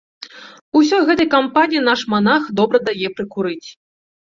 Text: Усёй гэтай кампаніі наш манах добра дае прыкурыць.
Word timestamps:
Усёй 0.79 1.01
гэтай 1.11 1.29
кампаніі 1.35 1.85
наш 1.91 2.01
манах 2.17 2.43
добра 2.63 2.77
дае 2.91 3.15
прыкурыць. 3.17 3.65